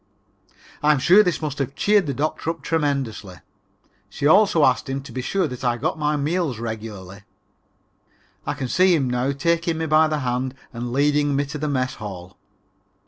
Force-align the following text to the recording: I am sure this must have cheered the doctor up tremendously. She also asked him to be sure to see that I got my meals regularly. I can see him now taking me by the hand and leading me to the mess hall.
I 0.81 0.93
am 0.93 0.97
sure 0.97 1.21
this 1.21 1.43
must 1.43 1.59
have 1.59 1.75
cheered 1.75 2.07
the 2.07 2.13
doctor 2.15 2.49
up 2.49 2.63
tremendously. 2.63 3.35
She 4.09 4.25
also 4.25 4.65
asked 4.65 4.89
him 4.89 5.03
to 5.03 5.11
be 5.11 5.21
sure 5.21 5.47
to 5.47 5.55
see 5.55 5.59
that 5.61 5.63
I 5.67 5.77
got 5.77 5.99
my 5.99 6.17
meals 6.17 6.57
regularly. 6.57 7.21
I 8.43 8.55
can 8.55 8.67
see 8.67 8.95
him 8.95 9.07
now 9.07 9.31
taking 9.31 9.77
me 9.77 9.85
by 9.85 10.07
the 10.07 10.21
hand 10.21 10.55
and 10.73 10.91
leading 10.91 11.35
me 11.35 11.45
to 11.45 11.59
the 11.59 11.67
mess 11.69 11.93
hall. 12.01 12.35